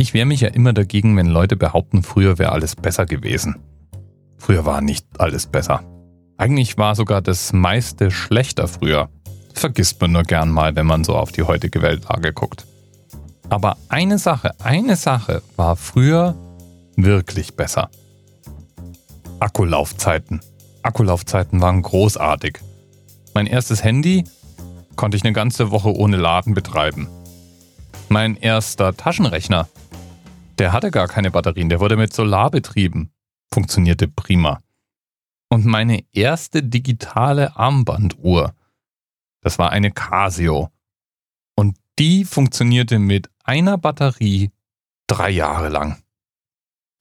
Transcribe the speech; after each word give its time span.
Ich 0.00 0.14
wehre 0.14 0.26
mich 0.26 0.42
ja 0.42 0.48
immer 0.48 0.72
dagegen, 0.72 1.16
wenn 1.16 1.26
Leute 1.26 1.56
behaupten, 1.56 2.04
früher 2.04 2.38
wäre 2.38 2.52
alles 2.52 2.76
besser 2.76 3.04
gewesen. 3.04 3.56
Früher 4.36 4.64
war 4.64 4.80
nicht 4.80 5.04
alles 5.18 5.48
besser. 5.48 5.82
Eigentlich 6.36 6.78
war 6.78 6.94
sogar 6.94 7.20
das 7.20 7.52
meiste 7.52 8.12
schlechter 8.12 8.68
früher. 8.68 9.08
Das 9.52 9.58
vergisst 9.58 10.00
man 10.00 10.12
nur 10.12 10.22
gern 10.22 10.50
mal, 10.50 10.76
wenn 10.76 10.86
man 10.86 11.02
so 11.02 11.16
auf 11.16 11.32
die 11.32 11.42
heutige 11.42 11.82
Weltlage 11.82 12.32
guckt. 12.32 12.64
Aber 13.48 13.76
eine 13.88 14.18
Sache, 14.18 14.52
eine 14.62 14.94
Sache 14.94 15.42
war 15.56 15.74
früher 15.74 16.36
wirklich 16.94 17.56
besser. 17.56 17.90
Akkulaufzeiten. 19.40 20.40
Akkulaufzeiten 20.82 21.60
waren 21.60 21.82
großartig. 21.82 22.60
Mein 23.34 23.48
erstes 23.48 23.82
Handy 23.82 24.22
konnte 24.94 25.16
ich 25.16 25.24
eine 25.24 25.32
ganze 25.32 25.72
Woche 25.72 25.92
ohne 25.92 26.18
Laden 26.18 26.54
betreiben. 26.54 27.08
Mein 28.08 28.36
erster 28.36 28.96
Taschenrechner 28.96 29.66
der 30.58 30.72
hatte 30.72 30.90
gar 30.90 31.08
keine 31.08 31.30
Batterien, 31.30 31.68
der 31.68 31.80
wurde 31.80 31.96
mit 31.96 32.12
Solar 32.12 32.50
betrieben. 32.50 33.12
Funktionierte 33.52 34.08
prima. 34.08 34.60
Und 35.48 35.64
meine 35.64 36.04
erste 36.12 36.62
digitale 36.62 37.56
Armbanduhr, 37.56 38.54
das 39.40 39.58
war 39.58 39.70
eine 39.70 39.90
Casio. 39.90 40.70
Und 41.54 41.76
die 41.98 42.24
funktionierte 42.24 42.98
mit 42.98 43.30
einer 43.44 43.78
Batterie 43.78 44.50
drei 45.06 45.30
Jahre 45.30 45.68
lang. 45.68 46.02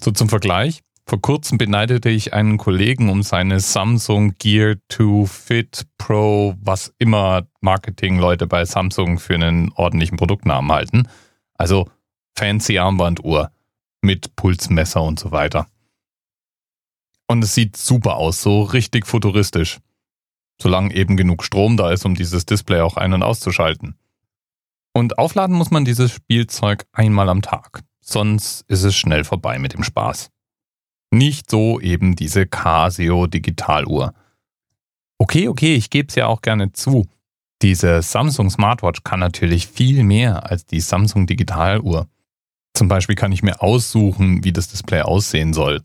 So 0.00 0.12
zum 0.12 0.28
Vergleich, 0.28 0.82
vor 1.08 1.20
kurzem 1.20 1.58
beneidete 1.58 2.08
ich 2.08 2.34
einen 2.34 2.58
Kollegen 2.58 3.08
um 3.10 3.22
seine 3.22 3.60
Samsung 3.60 4.34
Gear 4.38 4.76
2 4.88 5.26
Fit 5.26 5.86
Pro, 5.98 6.54
was 6.60 6.94
immer 6.98 7.46
Marketingleute 7.60 8.46
bei 8.46 8.64
Samsung 8.64 9.18
für 9.18 9.34
einen 9.34 9.72
ordentlichen 9.72 10.16
Produktnamen 10.16 10.70
halten. 10.72 11.08
Also 11.54 11.88
fancy 12.36 12.78
Armbanduhr 12.78 13.50
mit 14.02 14.36
Pulsmesser 14.36 15.02
und 15.02 15.18
so 15.18 15.32
weiter. 15.32 15.66
Und 17.26 17.42
es 17.42 17.54
sieht 17.54 17.76
super 17.76 18.16
aus, 18.16 18.40
so 18.40 18.62
richtig 18.62 19.06
futuristisch. 19.06 19.78
Solange 20.60 20.94
eben 20.94 21.16
genug 21.16 21.44
Strom 21.44 21.76
da 21.76 21.90
ist, 21.90 22.04
um 22.04 22.14
dieses 22.14 22.46
Display 22.46 22.80
auch 22.80 22.96
ein- 22.96 23.12
und 23.12 23.22
auszuschalten. 23.22 23.98
Und 24.94 25.18
aufladen 25.18 25.56
muss 25.56 25.70
man 25.70 25.84
dieses 25.84 26.12
Spielzeug 26.12 26.86
einmal 26.92 27.28
am 27.28 27.42
Tag, 27.42 27.82
sonst 28.00 28.64
ist 28.68 28.84
es 28.84 28.96
schnell 28.96 29.24
vorbei 29.24 29.58
mit 29.58 29.74
dem 29.74 29.82
Spaß. 29.82 30.30
Nicht 31.10 31.50
so 31.50 31.80
eben 31.80 32.16
diese 32.16 32.46
Casio 32.46 33.26
Digitaluhr. 33.26 34.14
Okay, 35.18 35.48
okay, 35.48 35.74
ich 35.74 35.90
gebe 35.90 36.08
es 36.08 36.14
ja 36.14 36.26
auch 36.26 36.40
gerne 36.40 36.72
zu. 36.72 37.06
Diese 37.62 38.02
Samsung 38.02 38.50
Smartwatch 38.50 39.02
kann 39.02 39.20
natürlich 39.20 39.66
viel 39.66 40.02
mehr 40.04 40.50
als 40.50 40.66
die 40.66 40.80
Samsung 40.80 41.26
Digitaluhr. 41.26 42.08
Zum 42.76 42.88
Beispiel 42.88 43.14
kann 43.14 43.32
ich 43.32 43.42
mir 43.42 43.62
aussuchen, 43.62 44.44
wie 44.44 44.52
das 44.52 44.68
Display 44.68 45.00
aussehen 45.00 45.54
soll. 45.54 45.80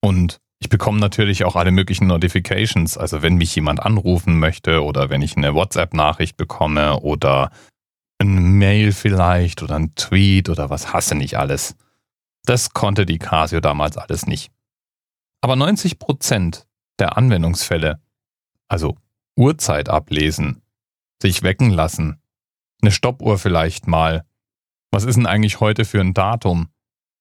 Und 0.00 0.40
ich 0.58 0.68
bekomme 0.68 0.98
natürlich 0.98 1.44
auch 1.44 1.54
alle 1.54 1.70
möglichen 1.70 2.08
Notifications, 2.08 2.98
also 2.98 3.22
wenn 3.22 3.36
mich 3.36 3.54
jemand 3.54 3.80
anrufen 3.80 4.40
möchte 4.40 4.82
oder 4.82 5.08
wenn 5.08 5.22
ich 5.22 5.36
eine 5.36 5.54
WhatsApp-Nachricht 5.54 6.36
bekomme 6.36 6.98
oder 6.98 7.52
ein 8.18 8.58
Mail 8.58 8.90
vielleicht 8.90 9.62
oder 9.62 9.76
ein 9.76 9.94
Tweet 9.94 10.48
oder 10.48 10.68
was 10.68 10.92
hasse 10.92 11.14
nicht 11.14 11.38
alles. 11.38 11.76
Das 12.44 12.70
konnte 12.70 13.06
die 13.06 13.18
Casio 13.18 13.60
damals 13.60 13.96
alles 13.96 14.26
nicht. 14.26 14.50
Aber 15.42 15.54
90 15.54 16.00
Prozent 16.00 16.66
der 16.98 17.16
Anwendungsfälle, 17.16 18.00
also 18.66 18.96
Uhrzeit 19.36 19.88
ablesen, 19.88 20.60
sich 21.22 21.44
wecken 21.44 21.70
lassen, 21.70 22.20
eine 22.82 22.90
Stoppuhr 22.90 23.38
vielleicht 23.38 23.86
mal, 23.86 24.24
was 24.90 25.04
ist 25.04 25.16
denn 25.16 25.26
eigentlich 25.26 25.60
heute 25.60 25.84
für 25.84 26.00
ein 26.00 26.14
Datum? 26.14 26.68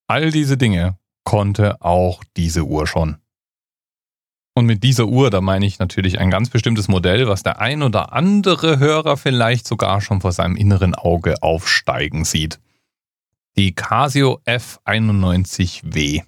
All 0.08 0.31
diese 0.31 0.58
Dinge 0.58 0.97
konnte 1.23 1.81
auch 1.81 2.23
diese 2.38 2.63
Uhr 2.63 2.88
schon. 2.88 3.17
Und 4.57 4.67
mit 4.67 4.83
dieser 4.83 5.07
Uhr, 5.07 5.30
da 5.30 5.41
meine 5.41 5.66
ich 5.66 5.80
natürlich 5.80 6.17
ein 6.19 6.31
ganz 6.31 6.50
bestimmtes 6.50 6.88
Modell, 6.88 7.28
was 7.28 7.44
der 7.44 7.59
ein 7.59 7.84
oder 7.84 8.13
andere 8.13 8.79
Hörer 8.79 9.17
vielleicht 9.17 9.67
sogar 9.67 10.00
schon 10.00 10.22
vor 10.22 10.31
seinem 10.31 10.56
inneren 10.56 10.95
Auge 10.95 11.44
aufsteigen 11.44 12.23
sieht. 12.23 12.62
Die 13.57 13.75
Casio 13.75 14.40
F91W. 14.45 16.23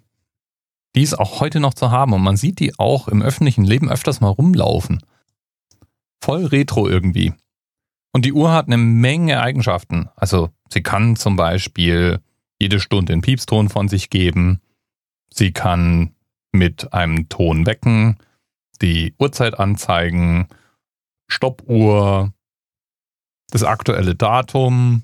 Die 0.95 1.01
ist 1.01 1.17
auch 1.17 1.39
heute 1.39 1.62
noch 1.62 1.73
zu 1.73 1.91
haben 1.91 2.12
und 2.13 2.22
man 2.22 2.35
sieht 2.35 2.59
die 2.59 2.78
auch 2.78 3.07
im 3.07 3.22
öffentlichen 3.22 3.63
Leben 3.63 3.89
öfters 3.89 4.19
mal 4.19 4.29
rumlaufen. 4.29 5.01
Voll 6.22 6.45
retro 6.45 6.89
irgendwie. 6.89 7.33
Und 8.12 8.25
die 8.25 8.33
Uhr 8.33 8.51
hat 8.51 8.67
eine 8.67 8.78
Menge 8.78 9.39
Eigenschaften. 9.41 10.09
Also 10.16 10.50
sie 10.69 10.83
kann 10.83 11.16
zum 11.16 11.35
Beispiel 11.35 12.19
jede 12.59 12.79
Stunde 12.79 13.13
einen 13.13 13.22
Piepston 13.22 13.69
von 13.69 13.88
sich 13.88 14.09
geben. 14.09 14.61
Sie 15.31 15.51
kann 15.51 16.16
mit 16.51 16.94
einem 16.94 17.29
Ton 17.29 17.66
wecken, 17.66 18.17
die 18.81 19.13
Uhrzeit 19.19 19.59
anzeigen, 19.59 20.47
Stoppuhr, 21.27 22.33
das 23.51 23.63
aktuelle 23.63 24.16
Datum. 24.16 25.03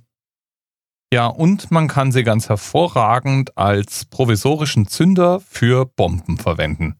Ja, 1.13 1.27
und 1.27 1.69
man 1.69 1.87
kann 1.87 2.11
sie 2.11 2.23
ganz 2.23 2.49
hervorragend 2.49 3.57
als 3.57 4.05
provisorischen 4.05 4.87
Zünder 4.87 5.39
für 5.39 5.85
Bomben 5.85 6.37
verwenden. 6.37 6.95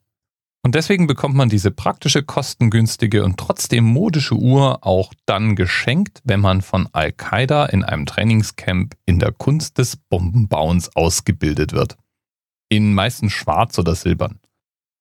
Und 0.66 0.76
deswegen 0.76 1.08
bekommt 1.08 1.36
man 1.36 1.50
diese 1.50 1.72
praktische, 1.72 2.24
kostengünstige 2.24 3.26
und 3.26 3.38
trotzdem 3.38 3.84
modische 3.84 4.36
Uhr 4.36 4.86
auch 4.86 5.14
dann 5.26 5.58
geschenkt, 5.58 6.22
wenn 6.24 6.40
man 6.40 6.62
von 6.62 6.88
Al-Qaida 6.94 7.66
in 7.66 7.84
einem 7.84 8.06
Trainingscamp 8.06 8.96
in 9.06 9.20
der 9.20 9.34
Kunst 9.34 9.78
des 9.78 9.98
Bombenbauens 9.98 10.96
ausgebildet 10.96 11.74
wird. 11.74 11.98
In 12.70 12.94
meistens 12.94 13.34
schwarz 13.34 13.78
oder 13.78 13.94
silbern. 13.94 14.40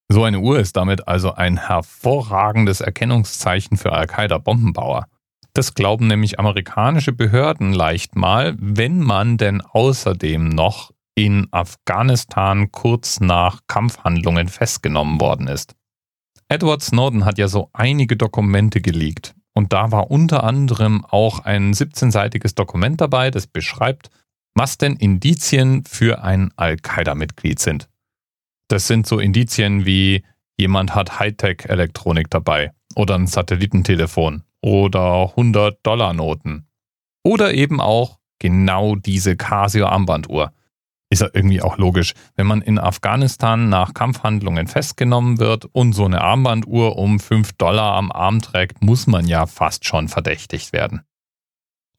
So 0.08 0.24
eine 0.24 0.40
Uhr 0.40 0.58
ist 0.58 0.76
damit 0.76 1.06
also 1.06 1.34
ein 1.34 1.56
hervorragendes 1.56 2.80
Erkennungszeichen 2.80 3.76
für 3.76 3.92
Al-Qaida-Bombenbauer. 3.92 5.06
Das 5.54 5.74
glauben 5.74 6.06
nämlich 6.06 6.40
amerikanische 6.40 7.12
Behörden 7.12 7.72
leicht 7.72 8.16
mal, 8.16 8.56
wenn 8.58 9.00
man 9.00 9.36
denn 9.36 9.60
außerdem 9.60 10.48
noch 10.48 10.91
in 11.14 11.48
Afghanistan 11.50 12.72
kurz 12.72 13.20
nach 13.20 13.60
Kampfhandlungen 13.66 14.48
festgenommen 14.48 15.20
worden 15.20 15.46
ist. 15.46 15.74
Edward 16.48 16.82
Snowden 16.82 17.24
hat 17.24 17.38
ja 17.38 17.48
so 17.48 17.70
einige 17.72 18.16
Dokumente 18.16 18.80
geleakt 18.80 19.34
und 19.54 19.72
da 19.72 19.90
war 19.92 20.10
unter 20.10 20.44
anderem 20.44 21.04
auch 21.04 21.40
ein 21.40 21.72
17-seitiges 21.72 22.54
Dokument 22.54 23.00
dabei, 23.00 23.30
das 23.30 23.46
beschreibt, 23.46 24.10
was 24.54 24.78
denn 24.78 24.96
Indizien 24.96 25.84
für 25.84 26.22
ein 26.22 26.50
Al-Qaida-Mitglied 26.56 27.58
sind. 27.58 27.88
Das 28.68 28.86
sind 28.86 29.06
so 29.06 29.18
Indizien 29.18 29.86
wie 29.86 30.24
jemand 30.58 30.94
hat 30.94 31.18
Hightech-Elektronik 31.18 32.30
dabei 32.30 32.72
oder 32.94 33.14
ein 33.14 33.26
Satellitentelefon 33.26 34.44
oder 34.62 35.34
100-Dollar-Noten 35.34 36.66
oder 37.24 37.54
eben 37.54 37.80
auch 37.80 38.18
genau 38.38 38.96
diese 38.96 39.36
Casio-Armbanduhr 39.36 40.52
ist 41.12 41.20
ja 41.20 41.28
irgendwie 41.32 41.60
auch 41.60 41.76
logisch. 41.76 42.14
Wenn 42.36 42.46
man 42.46 42.62
in 42.62 42.78
Afghanistan 42.78 43.68
nach 43.68 43.92
Kampfhandlungen 43.92 44.66
festgenommen 44.66 45.38
wird 45.38 45.66
und 45.66 45.92
so 45.92 46.06
eine 46.06 46.22
Armbanduhr 46.22 46.96
um 46.96 47.20
5 47.20 47.52
Dollar 47.52 47.94
am 47.96 48.10
Arm 48.10 48.40
trägt, 48.40 48.82
muss 48.82 49.06
man 49.06 49.26
ja 49.26 49.44
fast 49.46 49.84
schon 49.84 50.08
verdächtigt 50.08 50.72
werden. 50.72 51.02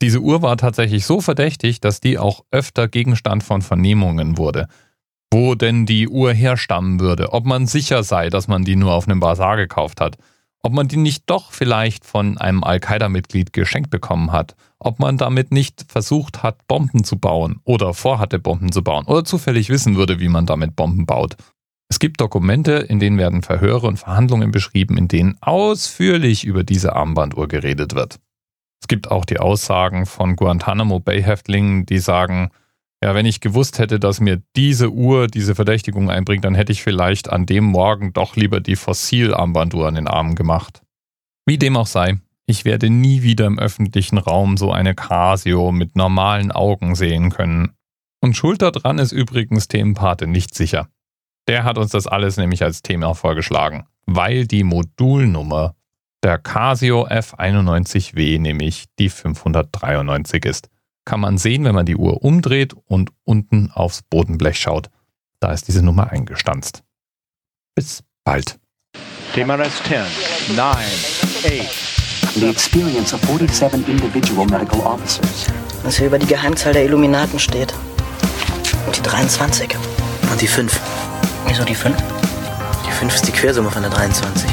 Diese 0.01 0.19
Uhr 0.19 0.41
war 0.41 0.57
tatsächlich 0.57 1.05
so 1.05 1.21
verdächtig, 1.21 1.79
dass 1.79 2.01
die 2.01 2.17
auch 2.17 2.43
öfter 2.49 2.87
Gegenstand 2.87 3.43
von 3.43 3.61
Vernehmungen 3.61 4.37
wurde. 4.39 4.67
Wo 5.31 5.53
denn 5.53 5.85
die 5.85 6.07
Uhr 6.07 6.33
herstammen 6.33 6.99
würde, 6.99 7.33
ob 7.33 7.45
man 7.45 7.67
sicher 7.67 8.01
sei, 8.03 8.31
dass 8.31 8.47
man 8.47 8.65
die 8.65 8.75
nur 8.75 8.93
auf 8.93 9.07
einem 9.07 9.19
Bazar 9.19 9.57
gekauft 9.57 10.01
hat 10.01 10.17
ob 10.63 10.73
man 10.73 10.87
die 10.87 10.97
nicht 10.97 11.23
doch 11.27 11.51
vielleicht 11.51 12.05
von 12.05 12.37
einem 12.37 12.63
Al-Qaida-Mitglied 12.63 13.53
geschenkt 13.53 13.89
bekommen 13.89 14.31
hat, 14.31 14.55
ob 14.79 14.97
man 14.97 15.17
damit 15.17 15.51
nicht 15.51 15.85
versucht 15.87 16.41
hat, 16.41 16.67
Bomben 16.67 17.03
zu 17.03 17.17
bauen 17.17 17.59
oder 17.65 17.93
vorhatte, 17.93 18.39
Bomben 18.39 18.71
zu 18.71 18.81
bauen 18.81 19.05
oder 19.05 19.25
zufällig 19.25 19.69
wissen 19.69 19.97
würde, 19.97 20.19
wie 20.19 20.29
man 20.29 20.45
damit 20.45 20.75
Bomben 20.75 21.05
baut. 21.05 21.35
Es 21.89 21.99
gibt 21.99 22.21
Dokumente, 22.21 22.71
in 22.73 22.99
denen 22.99 23.17
werden 23.17 23.43
Verhöre 23.43 23.87
und 23.87 23.97
Verhandlungen 23.97 24.51
beschrieben, 24.51 24.97
in 24.97 25.09
denen 25.09 25.37
ausführlich 25.41 26.45
über 26.45 26.63
diese 26.63 26.95
Armbanduhr 26.95 27.47
geredet 27.47 27.93
wird. 27.93 28.19
Es 28.81 28.87
gibt 28.87 29.11
auch 29.11 29.25
die 29.25 29.39
Aussagen 29.39 30.05
von 30.05 30.35
Guantanamo 30.35 30.99
Bay-Häftlingen, 30.99 31.85
die 31.85 31.99
sagen, 31.99 32.49
ja, 33.03 33.13
wenn 33.13 33.25
ich 33.25 33.41
gewusst 33.41 33.79
hätte, 33.79 33.99
dass 33.99 34.21
mir 34.21 34.41
diese 34.55 34.89
Uhr 34.89 35.27
diese 35.27 35.55
Verdächtigung 35.55 36.09
einbringt, 36.09 36.45
dann 36.45 36.55
hätte 36.55 36.71
ich 36.71 36.83
vielleicht 36.83 37.29
an 37.29 37.45
dem 37.45 37.65
Morgen 37.65 38.13
doch 38.13 38.37
lieber 38.37 38.61
die 38.61 38.77
Fossilarmbanduhr 38.77 39.89
an 39.89 39.95
den 39.95 40.07
Armen 40.07 40.35
gemacht. 40.35 40.83
Wie 41.45 41.57
dem 41.57 41.75
auch 41.75 41.85
sei, 41.85 42.21
ich 42.45 42.63
werde 42.63 42.89
nie 42.89 43.21
wieder 43.21 43.45
im 43.45 43.59
öffentlichen 43.59 44.17
Raum 44.17 44.55
so 44.55 44.71
eine 44.71 44.95
Casio 44.95 45.73
mit 45.73 45.97
normalen 45.97 46.53
Augen 46.53 46.95
sehen 46.95 47.29
können. 47.29 47.73
Und 48.21 48.37
schuld 48.37 48.61
daran 48.61 48.99
ist 48.99 49.11
übrigens 49.11 49.67
Themenpate 49.67 50.25
nicht 50.25 50.55
sicher. 50.55 50.87
Der 51.49 51.65
hat 51.65 51.77
uns 51.77 51.91
das 51.91 52.07
alles 52.07 52.37
nämlich 52.37 52.63
als 52.63 52.83
Thema 52.83 53.15
vorgeschlagen, 53.15 53.83
weil 54.05 54.47
die 54.47 54.63
Modulnummer 54.63 55.75
der 56.23 56.37
Casio 56.37 57.05
F91W 57.05 58.39
nämlich 58.39 58.85
die 58.97 59.09
593 59.09 60.45
ist. 60.45 60.69
Kann 61.05 61.19
man 61.19 61.37
sehen, 61.37 61.65
wenn 61.65 61.75
man 61.75 61.85
die 61.85 61.95
Uhr 61.95 62.23
umdreht 62.23 62.73
und 62.85 63.11
unten 63.23 63.71
aufs 63.71 64.01
Bodenblech 64.03 64.59
schaut. 64.59 64.89
Da 65.39 65.51
ist 65.51 65.67
diese 65.67 65.83
Nummer 65.83 66.11
eingestanzt. 66.11 66.83
Bis 67.75 68.03
bald. 68.23 68.59
TMRS 69.33 69.83
10, 69.83 70.55
9, 70.55 70.75
8. 70.75 71.93
The 72.35 72.49
experience 72.49 73.13
of 73.13 73.21
47 73.21 73.87
individual 73.87 74.47
medical 74.47 74.79
officers. 74.81 75.47
Was 75.83 75.97
hier 75.97 76.07
über 76.07 76.17
die 76.17 76.25
Geheimzahl 76.25 76.73
der 76.73 76.85
Illuminaten 76.85 77.37
steht. 77.37 77.73
Und 78.85 78.97
die 78.97 79.01
23. 79.01 79.75
Und 80.31 80.41
die 80.41 80.47
5. 80.47 80.79
Wieso 81.47 81.63
die 81.63 81.75
5? 81.75 81.95
Die 82.87 82.91
5 82.91 83.15
ist 83.15 83.27
die 83.27 83.31
Quersumme 83.31 83.69
von 83.69 83.81
der 83.81 83.91
23. 83.91 84.49